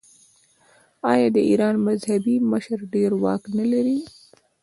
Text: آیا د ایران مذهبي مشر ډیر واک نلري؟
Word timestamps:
آیا 1.11 1.27
د 1.35 1.37
ایران 1.49 1.75
مذهبي 1.87 2.35
مشر 2.51 2.77
ډیر 2.93 3.11
واک 3.23 3.43
نلري؟ 3.57 3.99